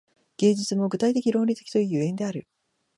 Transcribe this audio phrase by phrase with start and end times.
[0.37, 2.47] 芸術も具体的論理的という所以である。